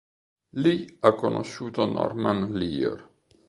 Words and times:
Lì 0.55 0.97
ha 1.01 1.13
conosciuto 1.13 1.85
Norman 1.85 2.51
Lear. 2.53 3.07